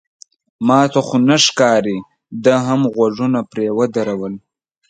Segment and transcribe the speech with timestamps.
[0.67, 1.97] ما ته خو نه ښکاري،
[2.43, 4.33] ده هم غوږونه پرې ودرول.